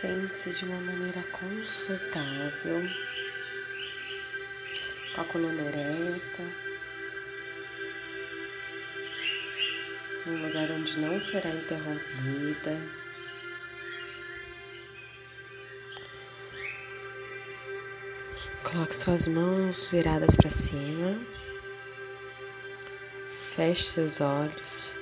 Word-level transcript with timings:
Sente-se 0.00 0.48
de 0.48 0.64
uma 0.64 0.80
maneira 0.80 1.22
confortável, 1.24 2.80
com 5.14 5.20
a 5.20 5.24
coluna 5.26 5.60
ereta, 5.60 6.42
num 10.24 10.46
lugar 10.46 10.70
onde 10.70 10.98
não 10.98 11.20
será 11.20 11.50
interrompida. 11.50 12.80
Coloque 18.62 18.96
suas 18.96 19.26
mãos 19.26 19.90
viradas 19.90 20.34
para 20.34 20.50
cima, 20.50 21.14
feche 23.54 23.82
seus 23.84 24.22
olhos 24.22 24.94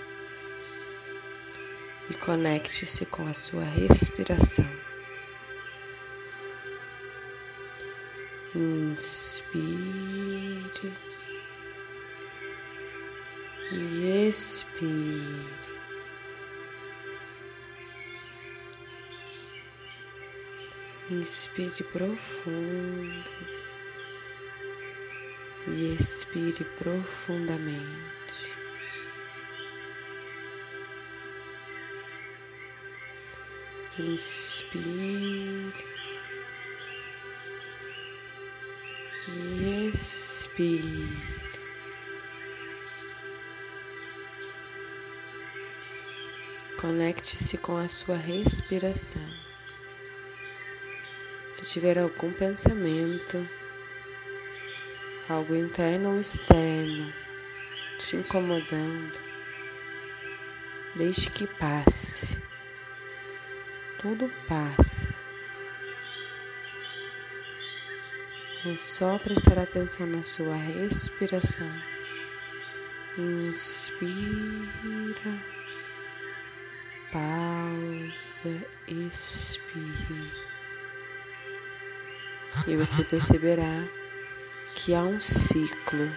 e 2.11 2.15
conecte-se 2.15 3.07
com 3.07 3.29
a 3.29 3.33
sua 3.33 3.63
respiração. 3.63 4.88
Inspire 8.55 9.79
e 13.71 14.27
expire. 14.27 15.57
Inspire 21.11 21.85
profundo 21.93 23.31
e 25.67 25.93
expire 25.95 26.65
profundamente. 26.79 28.09
Inspire 33.99 35.85
e 39.29 39.89
expire. 39.89 41.09
Conecte-se 46.81 47.59
com 47.59 47.77
a 47.77 47.89
sua 47.89 48.17
respiração. 48.17 49.29
Se 51.53 51.63
tiver 51.63 51.99
algum 51.99 52.33
pensamento, 52.33 53.49
algo 55.29 55.55
interno 55.55 56.15
ou 56.15 56.21
externo 56.21 57.13
te 57.99 58.17
incomodando, 58.17 59.13
deixe 60.95 61.29
que 61.31 61.47
passe. 61.47 62.39
Tudo 64.01 64.31
passa. 64.47 65.08
É 68.67 68.77
só 68.77 69.17
prestar 69.19 69.57
atenção 69.57 70.05
na 70.07 70.25
sua 70.25 70.57
respiração. 70.57 71.71
Inspira, 73.17 74.13
pausa, 77.13 78.67
expire. 78.89 80.33
E 82.67 82.75
você 82.75 83.05
perceberá 83.05 83.85
que 84.75 84.93
há 84.93 85.03
um 85.03 85.21
ciclo. 85.21 86.11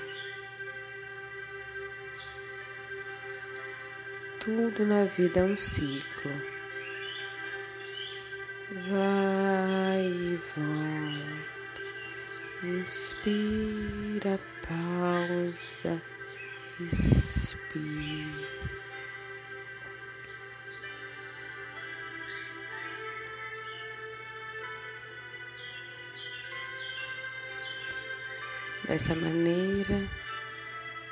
Tudo 4.40 4.84
na 4.84 5.04
vida 5.06 5.42
é 5.42 5.44
um 5.44 5.56
ciclo. 5.56 6.32
Vai 8.90 10.08
e 10.08 10.40
volta. 10.56 11.51
Inspira, 12.64 14.40
pausa, 14.68 16.00
expira. 16.80 17.52
Dessa 28.88 29.16
maneira 29.16 30.08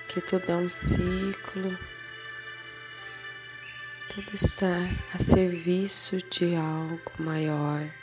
que 0.07 0.21
tudo 0.21 0.51
é 0.51 0.55
um 0.55 0.69
ciclo, 0.69 1.75
tudo 4.13 4.35
está 4.35 4.77
a 5.15 5.17
serviço 5.17 6.17
de 6.29 6.55
algo 6.55 7.11
maior. 7.17 7.98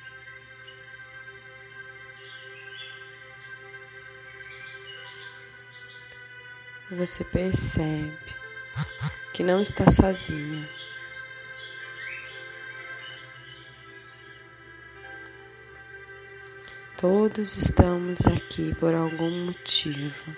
Você 6.88 7.24
percebe 7.24 8.16
que 9.32 9.42
não 9.42 9.60
está 9.60 9.90
sozinha. 9.90 10.68
Todos 16.96 17.56
estamos 17.56 18.24
aqui 18.28 18.72
por 18.76 18.94
algum 18.94 19.46
motivo. 19.46 20.36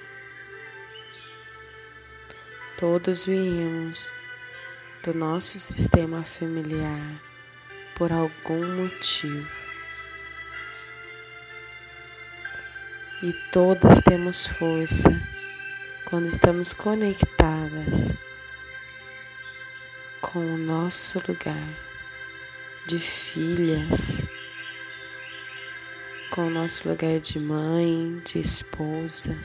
Todos 2.81 3.27
viemos 3.27 4.11
do 5.05 5.13
nosso 5.13 5.59
sistema 5.59 6.25
familiar 6.25 7.21
por 7.95 8.11
algum 8.11 8.67
motivo. 8.85 9.47
E 13.23 13.35
todas 13.53 14.01
temos 14.01 14.47
força 14.47 15.11
quando 16.09 16.27
estamos 16.27 16.73
conectadas 16.73 18.13
com 20.21 20.39
o 20.39 20.57
nosso 20.57 21.23
lugar 21.29 21.69
de 22.87 22.99
filhas 22.99 24.27
com 26.31 26.47
o 26.47 26.51
nosso 26.51 26.89
lugar 26.89 27.19
de 27.19 27.41
mãe, 27.41 28.23
de 28.25 28.39
esposa, 28.39 29.37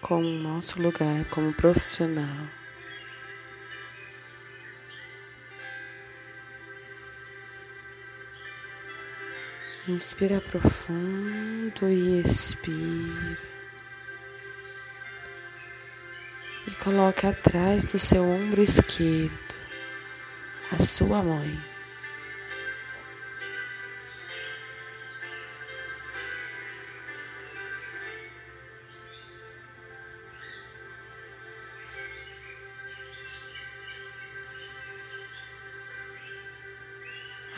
com 0.00 0.20
o 0.20 0.38
nosso 0.38 0.80
lugar 0.80 1.24
como 1.24 1.52
profissional. 1.52 2.46
Inspira 9.88 10.40
profundo 10.40 11.88
e 11.88 12.20
expira. 12.20 13.49
Coloque 16.82 17.26
atrás 17.26 17.84
do 17.84 17.98
seu 17.98 18.22
ombro 18.22 18.62
esquerdo 18.62 19.38
a 20.72 20.82
sua 20.82 21.22
mãe. 21.22 21.70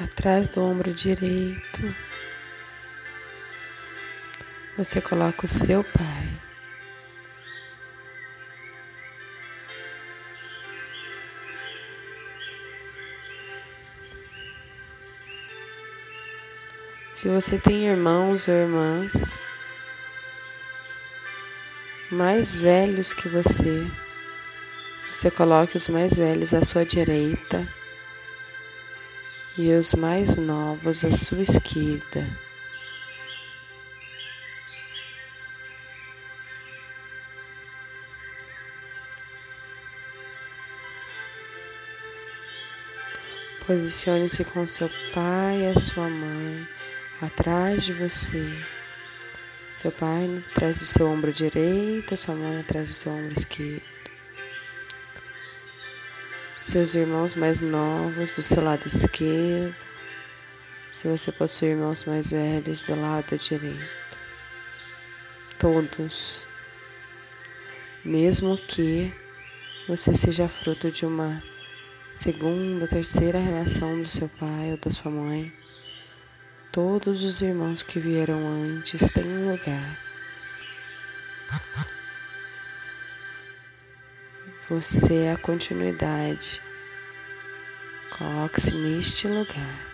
atrás 0.00 0.48
do 0.48 0.62
ombro 0.62 0.92
direito, 0.92 1.94
você 4.76 5.00
coloca 5.00 5.46
o 5.46 5.48
seu 5.48 5.82
pai. 5.82 6.51
Se 17.22 17.28
você 17.28 17.56
tem 17.56 17.86
irmãos 17.86 18.48
ou 18.48 18.54
irmãs 18.54 19.38
mais 22.10 22.56
velhos 22.56 23.14
que 23.14 23.28
você, 23.28 23.86
você 25.08 25.30
coloque 25.30 25.76
os 25.76 25.86
mais 25.86 26.16
velhos 26.16 26.52
à 26.52 26.60
sua 26.62 26.84
direita 26.84 27.64
e 29.56 29.70
os 29.70 29.94
mais 29.94 30.36
novos 30.36 31.04
à 31.04 31.12
sua 31.12 31.42
esquerda. 31.42 32.26
Posicione-se 43.64 44.44
com 44.46 44.66
seu 44.66 44.90
pai 45.14 45.60
e 45.60 45.66
a 45.68 45.78
sua 45.78 46.08
mãe 46.08 46.81
atrás 47.22 47.84
de 47.84 47.92
você. 47.92 48.44
Seu 49.76 49.90
pai 49.92 50.44
atrás 50.50 50.80
do 50.80 50.84
seu 50.84 51.06
ombro 51.06 51.32
direito, 51.32 52.16
sua 52.16 52.34
mãe 52.34 52.60
atrás 52.60 52.88
do 52.88 52.94
seu 52.94 53.12
ombro 53.12 53.32
esquerdo. 53.32 53.82
seus 56.52 56.94
irmãos 56.94 57.34
mais 57.34 57.58
novos 57.58 58.36
do 58.36 58.42
seu 58.42 58.62
lado 58.62 58.86
esquerdo, 58.86 59.74
se 60.92 61.08
você 61.08 61.32
possui 61.32 61.70
irmãos 61.70 62.04
mais 62.04 62.30
velhos 62.30 62.82
do 62.82 62.94
lado 62.94 63.36
direito. 63.36 64.02
Todos. 65.58 66.46
Mesmo 68.04 68.56
que 68.56 69.12
você 69.88 70.14
seja 70.14 70.48
fruto 70.48 70.90
de 70.90 71.04
uma 71.04 71.42
segunda, 72.14 72.86
terceira 72.86 73.38
relação 73.38 74.00
do 74.00 74.08
seu 74.08 74.28
pai 74.28 74.70
ou 74.70 74.76
da 74.76 74.90
sua 74.90 75.10
mãe, 75.10 75.52
todos 76.72 77.22
os 77.22 77.42
irmãos 77.42 77.82
que 77.82 78.00
vieram 78.00 78.48
antes 78.48 79.10
têm 79.10 79.26
um 79.26 79.50
lugar. 79.52 79.98
Você 84.70 85.24
é 85.24 85.32
a 85.32 85.36
continuidade. 85.36 86.62
Coloque-se 88.16 88.72
neste 88.72 89.28
lugar. 89.28 89.92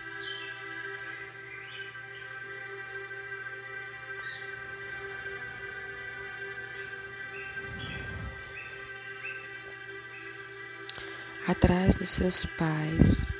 Atrás 11.45 11.95
dos 11.95 12.07
seus 12.07 12.45
pais, 12.45 13.33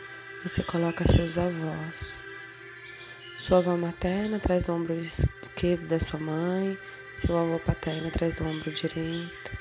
você 0.44 0.62
coloca 0.64 1.06
seus 1.06 1.38
avós. 1.38 2.29
Sua 3.42 3.60
avó 3.60 3.76
materna 3.78 4.38
atrás 4.38 4.66
do 4.66 4.74
ombro 4.74 4.94
esquerdo 5.00 5.88
da 5.88 5.98
sua 5.98 6.20
mãe, 6.20 6.78
seu 7.18 7.36
avô 7.38 7.58
paterno 7.58 8.10
atrás 8.10 8.36
do 8.36 8.48
ombro 8.48 8.70
direito 8.72 9.52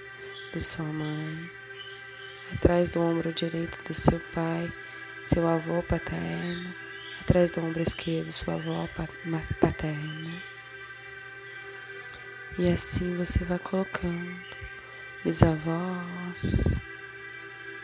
de 0.52 0.62
sua 0.62 0.84
mãe, 0.84 1.50
atrás 2.52 2.90
do 2.90 3.00
ombro 3.00 3.32
direito 3.32 3.80
do 3.84 3.94
seu 3.94 4.20
pai, 4.34 4.70
seu 5.24 5.46
avô 5.46 5.82
paterno, 5.84 6.74
atrás 7.20 7.50
do 7.50 7.60
ombro 7.60 7.80
esquerdo, 7.80 8.32
sua 8.32 8.54
avó 8.54 8.88
paterna. 9.60 10.42
E 12.58 12.68
assim 12.70 13.16
você 13.16 13.44
vai 13.44 13.58
colocando. 13.60 14.36
Bisavós, 15.24 16.80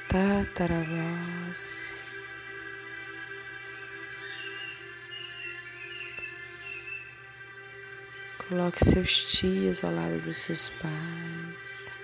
tataravós, 0.08 2.03
Coloque 8.48 8.84
seus 8.84 9.38
tios 9.38 9.82
ao 9.82 9.90
lado 9.90 10.20
dos 10.20 10.36
seus 10.36 10.68
pais, 10.68 11.96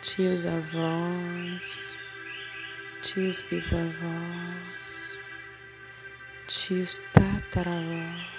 tios 0.00 0.46
avós, 0.46 1.98
tios 3.02 3.42
bisavós, 3.42 5.20
tios 6.46 7.02
tataravós. 7.12 8.34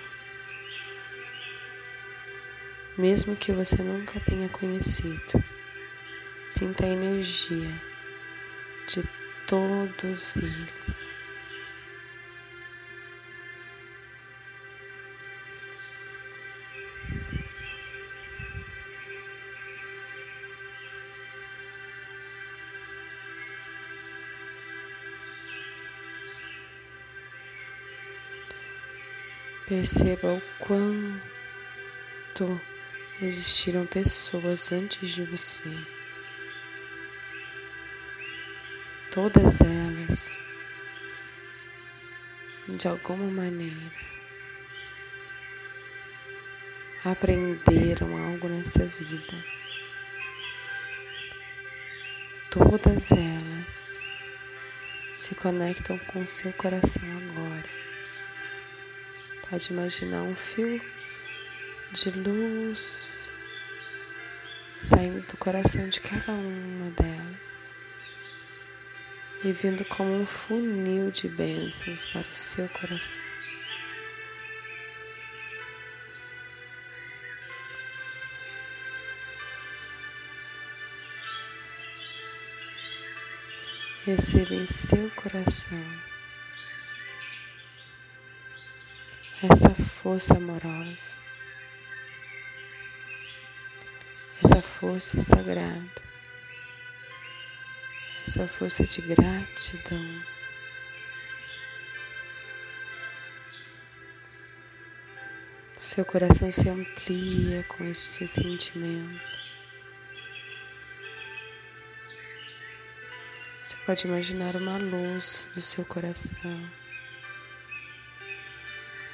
Mesmo 2.98 3.36
que 3.36 3.52
você 3.52 3.84
nunca 3.84 4.20
tenha 4.22 4.50
conhecido, 4.50 5.44
sinta 6.48 6.84
a 6.84 6.90
energia 6.90 7.80
de 8.88 9.04
todos 9.46 10.36
eles. 10.38 11.15
Perceba 29.68 30.34
o 30.34 30.42
quanto 30.60 32.62
existiram 33.20 33.88
pessoas 33.88 34.72
antes 34.72 35.10
de 35.10 35.24
você. 35.24 35.72
Todas 39.12 39.62
elas, 39.62 40.38
de 42.68 42.88
alguma 42.88 43.26
maneira, 43.26 43.92
aprenderam 47.06 48.18
algo 48.18 48.50
nessa 48.50 48.86
vida. 48.86 49.46
Todas 52.52 53.12
elas 53.12 53.98
se 55.16 55.34
conectam 55.36 55.98
com 56.00 56.28
seu 56.28 56.52
coração 56.54 57.08
agora. 57.30 57.55
Pode 59.50 59.72
imaginar 59.72 60.24
um 60.24 60.36
fio 60.36 60.82
de 61.92 62.10
luz 62.10 63.32
saindo 64.76 65.22
do 65.28 65.38
coração 65.38 65.88
de 65.88 66.00
cada 66.00 66.32
uma 66.32 66.90
delas 66.92 67.70
e 69.44 69.52
vindo 69.52 69.86
como 69.86 70.12
um 70.22 70.26
funil 70.26 71.12
de 71.12 71.28
bênçãos 71.28 72.06
para 72.06 72.22
o 72.28 72.36
seu 72.36 72.68
coração. 72.70 73.22
Receba 84.06 84.56
em 84.56 84.66
seu 84.66 85.10
coração 85.12 86.15
essa 89.52 89.70
força 89.70 90.36
amorosa, 90.36 91.14
essa 94.44 94.62
força 94.62 95.20
sagrada, 95.20 96.02
essa 98.26 98.48
força 98.48 98.84
de 98.84 99.02
gratidão. 99.02 100.24
Seu 105.80 106.04
coração 106.04 106.52
se 106.52 106.68
amplia 106.68 107.64
com 107.64 107.86
este 107.86 108.28
sentimento. 108.28 109.22
Você 113.60 113.76
pode 113.86 114.08
imaginar 114.08 114.56
uma 114.56 114.78
luz 114.78 115.50
no 115.56 115.62
seu 115.62 115.86
coração 115.86 116.85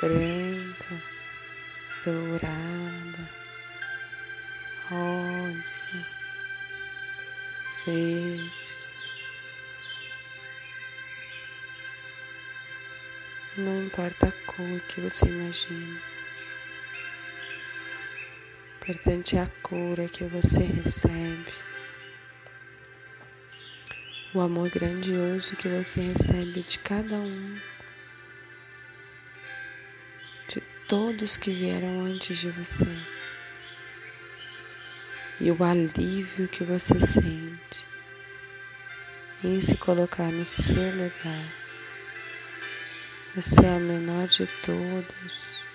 branca, 0.01 0.95
dourada, 2.03 3.29
rosa, 4.89 6.07
verde. 7.85 8.81
Não 13.57 13.83
importa 13.83 14.29
a 14.29 14.31
cor 14.51 14.79
que 14.87 15.01
você 15.01 15.27
imagina. 15.27 16.01
Importante 18.77 19.37
é 19.37 19.41
a 19.41 19.47
cura 19.61 20.07
que 20.07 20.23
você 20.23 20.63
recebe. 20.63 21.53
O 24.33 24.41
amor 24.41 24.71
grandioso 24.71 25.55
que 25.55 25.67
você 25.67 26.01
recebe 26.01 26.63
de 26.63 26.79
cada 26.79 27.17
um. 27.17 27.59
Todos 30.91 31.37
que 31.37 31.51
vieram 31.51 32.01
antes 32.01 32.37
de 32.37 32.49
você 32.49 32.85
e 35.39 35.49
o 35.49 35.63
alívio 35.63 36.49
que 36.49 36.65
você 36.65 36.99
sente 36.99 37.85
em 39.41 39.61
se 39.61 39.77
colocar 39.77 40.29
no 40.33 40.45
seu 40.45 40.91
lugar. 40.91 41.53
Você 43.33 43.65
é 43.65 43.69
a 43.69 43.79
menor 43.79 44.27
de 44.27 44.45
todos. 44.65 45.70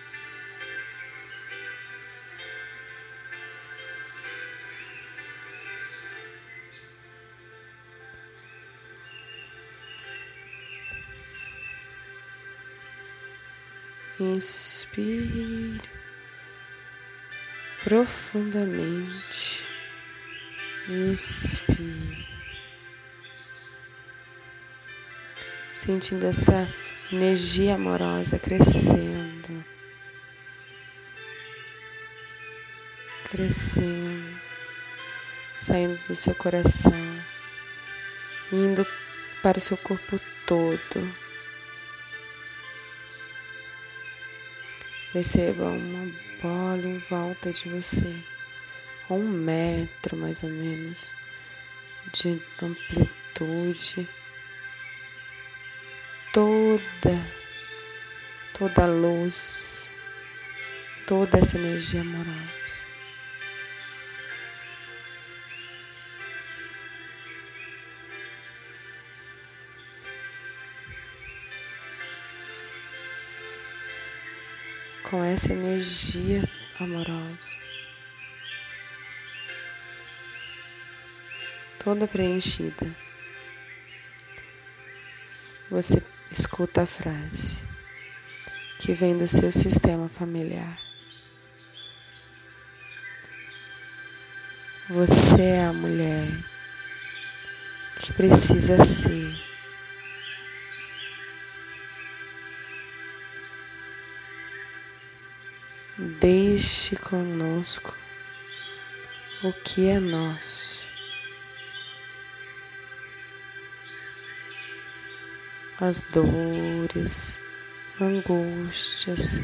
Inspire 14.19 15.79
profundamente. 17.85 19.63
Expire. 20.89 22.27
Sentindo 25.75 26.27
essa 26.27 26.67
energia 27.13 27.75
amorosa 27.75 28.39
crescendo. 28.39 29.65
Crescendo. 33.31 34.41
Saindo 35.61 36.01
do 36.09 36.17
seu 36.17 36.35
coração. 36.35 36.93
indo 38.53 38.87
para 39.43 39.59
o 39.59 39.61
seu 39.61 39.77
corpo 39.77 40.19
todo. 40.47 41.26
Perceba 45.17 45.65
uma 45.65 46.13
bola 46.43 46.87
em 46.87 46.99
volta 46.99 47.51
de 47.51 47.71
você, 47.71 48.15
um 49.09 49.23
metro 49.27 50.15
mais 50.15 50.43
ou 50.43 50.51
menos 50.51 51.09
de 52.13 52.39
amplitude, 52.61 54.07
toda, 56.35 57.19
toda 58.59 58.85
a 58.85 58.87
luz, 58.87 59.89
toda 61.07 61.39
essa 61.39 61.57
energia 61.57 62.03
amorosa. 62.03 62.87
Com 75.17 75.25
essa 75.25 75.51
energia 75.51 76.47
amorosa, 76.79 77.57
toda 81.83 82.07
preenchida. 82.07 82.95
Você 85.71 86.03
escuta 86.31 86.83
a 86.83 86.87
frase 86.87 87.57
que 88.79 88.93
vem 88.93 89.17
do 89.17 89.27
seu 89.27 89.51
sistema 89.51 90.07
familiar. 90.07 90.79
Você 94.91 95.41
é 95.41 95.65
a 95.65 95.73
mulher 95.73 96.29
que 98.01 98.13
precisa 98.13 98.85
ser 98.85 99.46
Deixe 106.07 106.95
conosco 106.95 107.97
o 109.43 109.53
que 109.53 109.89
é 109.89 109.99
nosso. 109.99 110.87
As 115.81 116.05
dores, 116.05 117.37
angústias, 118.01 119.43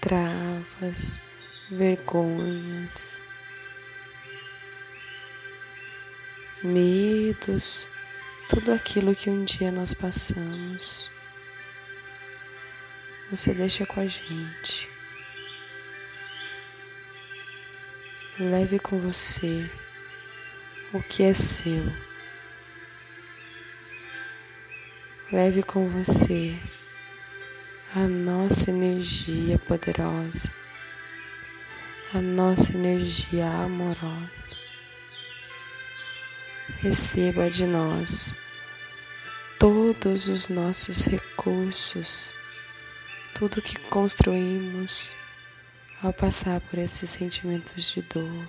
travas, 0.00 1.20
vergonhas, 1.70 3.18
medos, 6.64 7.86
tudo 8.48 8.72
aquilo 8.72 9.14
que 9.14 9.28
um 9.28 9.44
dia 9.44 9.70
nós 9.70 9.92
passamos. 9.92 11.10
Você 13.30 13.52
deixa 13.52 13.84
com 13.84 14.00
a 14.00 14.06
gente. 14.06 14.95
Leve 18.38 18.78
com 18.78 19.00
você 19.00 19.66
o 20.92 21.02
que 21.02 21.22
é 21.22 21.32
seu. 21.32 21.90
Leve 25.32 25.62
com 25.62 25.88
você 25.88 26.54
a 27.94 28.00
nossa 28.00 28.70
energia 28.70 29.58
poderosa, 29.58 30.52
a 32.12 32.20
nossa 32.20 32.74
energia 32.74 33.48
amorosa. 33.48 34.54
Receba 36.82 37.48
de 37.48 37.64
nós 37.64 38.34
todos 39.58 40.28
os 40.28 40.48
nossos 40.48 41.06
recursos, 41.06 42.34
tudo 43.32 43.62
que 43.62 43.78
construímos 43.78 45.16
ao 46.06 46.12
passar 46.12 46.60
por 46.60 46.78
esses 46.78 47.10
sentimentos 47.10 47.90
de 47.90 48.00
dor, 48.02 48.48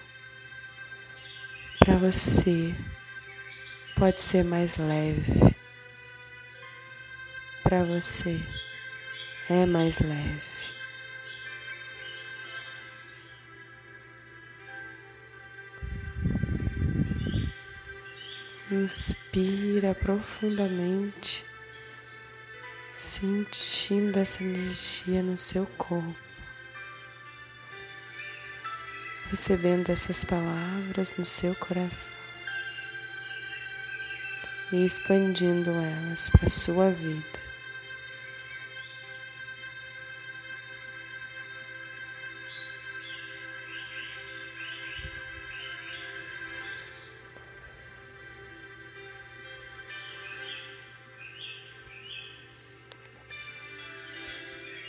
para 1.79 1.97
você 1.97 2.75
pode 3.95 4.19
ser 4.19 4.43
mais 4.43 4.77
leve. 4.77 5.55
Para 7.63 7.83
você 7.83 8.39
é 9.49 9.65
mais 9.65 9.97
leve. 9.97 10.67
Inspira 18.71 19.95
profundamente, 19.95 21.43
sentindo 22.93 24.19
essa 24.19 24.43
energia 24.43 25.23
no 25.23 25.37
seu 25.37 25.65
corpo 25.65 26.26
recebendo 29.29 29.89
essas 29.89 30.23
palavras 30.23 31.15
no 31.17 31.25
seu 31.25 31.53
coração 31.55 32.13
e 34.71 34.85
expandindo 34.85 35.71
elas 35.71 36.29
para 36.29 36.45
a 36.45 36.49
sua 36.49 36.89
vida. 36.89 37.47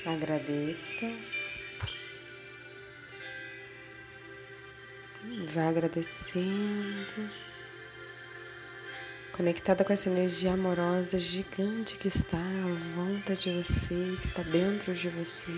Agradeça. 0.06 1.47
Vai 5.54 5.66
agradecendo, 5.68 7.30
conectada 9.32 9.82
com 9.82 9.92
essa 9.94 10.10
energia 10.10 10.52
amorosa 10.52 11.18
gigante 11.18 11.96
que 11.96 12.08
está 12.08 12.36
à 12.36 12.94
volta 12.94 13.34
de 13.34 13.50
você, 13.50 14.16
que 14.20 14.26
está 14.26 14.42
dentro 14.42 14.94
de 14.94 15.08
você, 15.08 15.52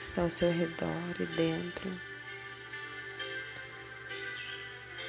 está 0.00 0.22
ao 0.22 0.30
seu 0.30 0.50
redor 0.50 1.14
e 1.20 1.26
dentro. 1.36 1.92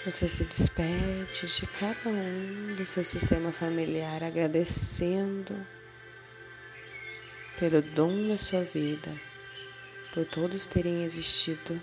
Você 0.05 0.27
se 0.27 0.43
despede 0.43 1.47
de 1.47 1.67
cada 1.67 2.09
um 2.09 2.75
do 2.75 2.85
seu 2.85 3.03
sistema 3.05 3.51
familiar, 3.53 4.23
agradecendo 4.23 5.55
pelo 7.57 7.81
dom 7.81 8.27
da 8.27 8.37
sua 8.37 8.63
vida, 8.63 9.09
por 10.13 10.25
todos 10.25 10.65
terem 10.65 11.05
existido 11.05 11.81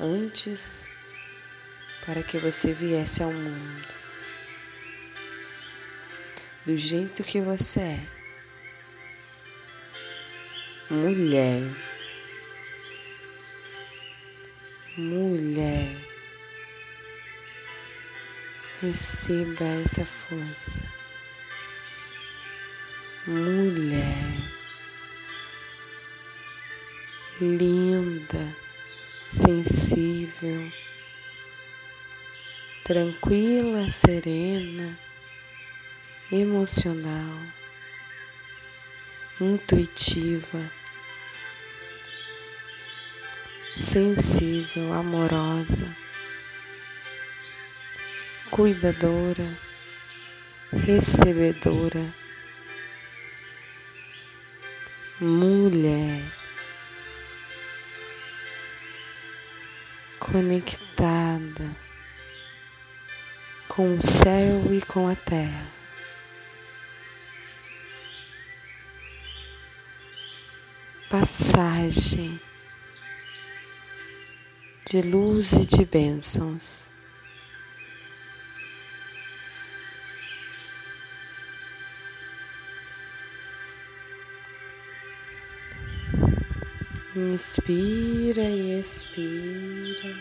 antes 0.00 0.88
para 2.04 2.22
que 2.22 2.38
você 2.38 2.72
viesse 2.72 3.22
ao 3.22 3.32
mundo 3.32 3.84
do 6.66 6.76
jeito 6.76 7.22
que 7.22 7.40
você 7.40 7.80
é. 7.80 8.00
Mulher. 10.90 11.62
Mulher. 14.96 15.96
Receba 18.80 19.64
essa 19.84 20.04
força. 20.04 20.84
Mulher. 23.26 24.14
Linda 27.40 28.63
sensível, 29.34 30.72
tranquila, 32.84 33.90
serena, 33.90 34.96
emocional, 36.30 37.36
intuitiva, 39.40 40.70
sensível, 43.72 44.92
amorosa, 44.92 45.84
cuidadora, 48.50 49.58
recebedora, 50.70 52.06
mulher. 55.18 56.43
Conectada 60.24 61.70
com 63.68 63.96
o 63.96 64.02
céu 64.02 64.72
e 64.72 64.80
com 64.80 65.06
a 65.06 65.14
terra. 65.14 65.66
Passagem 71.10 72.40
de 74.86 75.02
luz 75.02 75.52
e 75.52 75.66
de 75.66 75.84
bênçãos. 75.84 76.93
Inspira 87.16 88.42
e 88.42 88.80
expira. 88.80 90.16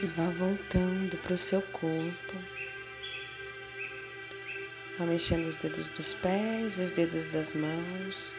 E 0.00 0.06
vá 0.06 0.30
voltando 0.30 1.16
para 1.16 1.34
o 1.34 1.38
seu 1.38 1.60
corpo. 1.62 2.38
Vá 4.96 5.04
mexendo 5.04 5.48
os 5.48 5.56
dedos 5.56 5.88
dos 5.88 6.14
pés, 6.14 6.78
os 6.78 6.92
dedos 6.92 7.26
das 7.26 7.54
mãos, 7.54 8.36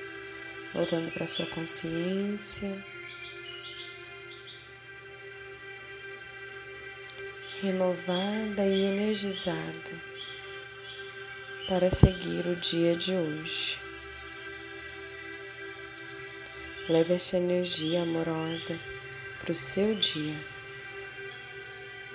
voltando 0.73 1.11
para 1.11 1.25
a 1.25 1.27
sua 1.27 1.45
consciência. 1.47 2.81
Renovada 7.61 8.65
e 8.65 8.83
energizada 8.83 9.91
para 11.67 11.91
seguir 11.91 12.47
o 12.47 12.55
dia 12.55 12.95
de 12.95 13.13
hoje. 13.13 13.92
Leve 16.89 17.13
esta 17.13 17.37
energia 17.37 18.01
amorosa 18.01 18.77
para 19.39 19.53
o 19.53 19.55
seu 19.55 19.95
dia. 19.95 20.35